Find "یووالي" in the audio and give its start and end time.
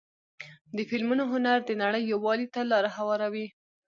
2.13-2.47